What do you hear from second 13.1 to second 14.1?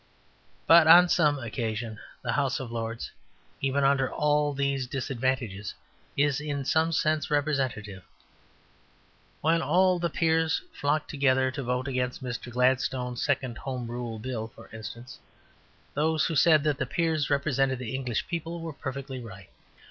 second Home